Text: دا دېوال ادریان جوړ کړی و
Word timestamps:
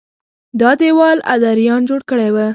دا 0.59 0.71
دېوال 0.81 1.17
ادریان 1.33 1.81
جوړ 1.89 2.01
کړی 2.09 2.29
و 2.31 2.37